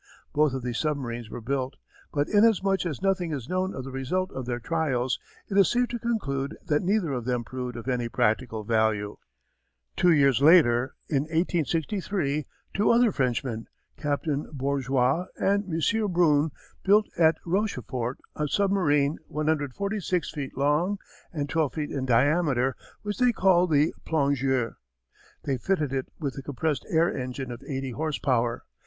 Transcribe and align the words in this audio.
Both 0.33 0.55
of 0.55 0.63
these 0.63 0.79
submarines 0.79 1.29
were 1.29 1.41
built, 1.41 1.75
but 2.11 2.27
inasmuch 2.27 2.87
as 2.87 3.03
nothing 3.03 3.31
is 3.31 3.47
known 3.47 3.75
of 3.75 3.83
the 3.83 3.91
result 3.91 4.31
of 4.31 4.47
their 4.47 4.59
trials, 4.59 5.19
it 5.47 5.55
is 5.59 5.67
safe 5.69 5.89
to 5.89 5.99
conclude 5.99 6.57
that 6.65 6.81
neither 6.81 7.11
of 7.13 7.25
them 7.25 7.43
proved 7.43 7.75
of 7.77 7.87
any 7.87 8.09
practical 8.09 8.63
value. 8.63 9.17
Two 9.95 10.11
years 10.11 10.41
later, 10.41 10.95
in 11.07 11.25
1863, 11.25 12.47
two 12.73 12.89
other 12.89 13.11
Frenchmen, 13.11 13.67
Captain 13.95 14.49
Bourgeois 14.51 15.27
and 15.39 15.65
M. 15.71 16.11
Brun, 16.11 16.49
built 16.83 17.05
at 17.15 17.37
Rochefort 17.45 18.17
a 18.35 18.47
submarine 18.47 19.19
146 19.27 20.31
feet 20.31 20.57
long 20.57 20.97
and 21.31 21.47
12 21.47 21.73
feet 21.73 21.91
in 21.91 22.07
diameter 22.07 22.75
which 23.03 23.19
they 23.19 23.31
called 23.31 23.69
the 23.69 23.93
Plongeur. 24.03 24.77
They 25.43 25.59
fitted 25.59 25.93
it 25.93 26.07
with 26.19 26.35
a 26.39 26.41
compressed 26.41 26.87
air 26.89 27.15
engine 27.15 27.51
of 27.51 27.61
eighty 27.67 27.91
horse 27.91 28.17
power. 28.17 28.63